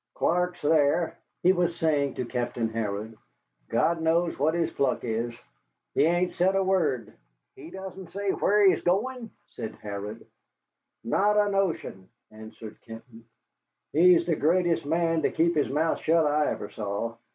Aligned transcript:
"Clark's 0.15 0.61
thar," 0.61 1.15
he 1.43 1.53
was 1.53 1.75
saying 1.75 2.15
to 2.15 2.25
Captain 2.25 2.69
Harrod. 2.69 3.15
"God 3.69 4.01
knows 4.01 4.39
what 4.39 4.55
his 4.55 4.71
pluck 4.71 5.03
is. 5.03 5.31
He 5.93 6.05
ain't 6.05 6.33
said 6.33 6.55
a 6.55 6.63
word." 6.63 7.13
"He 7.55 7.69
doesn't 7.69 8.09
say 8.09 8.31
whar 8.31 8.61
he's 8.65 8.81
going?" 8.81 9.29
said 9.49 9.75
Harrod. 9.75 10.25
"Not 11.03 11.37
a 11.37 11.51
notion," 11.51 12.09
answered 12.31 12.81
Kenton. 12.81 13.25
"He's 13.93 14.25
the 14.25 14.35
greatest 14.35 14.87
man 14.87 15.21
to 15.21 15.29
keep 15.29 15.53
his 15.55 15.69
mouth 15.69 15.99
shut 15.99 16.25
I 16.25 16.47
ever 16.49 16.71
saw. 16.71 17.17